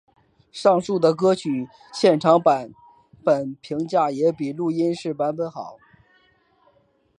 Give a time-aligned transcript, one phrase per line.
[0.51, 2.73] 上述的歌曲的现场版
[3.23, 5.77] 本评价也比录音室版本好。